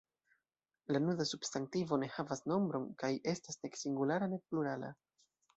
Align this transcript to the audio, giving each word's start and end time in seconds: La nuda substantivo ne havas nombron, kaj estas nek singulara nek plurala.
La 0.95 1.01
nuda 1.03 1.27
substantivo 1.31 1.99
ne 2.05 2.09
havas 2.15 2.43
nombron, 2.53 2.89
kaj 3.05 3.13
estas 3.35 3.63
nek 3.67 3.81
singulara 3.85 4.35
nek 4.37 4.47
plurala. 4.53 4.95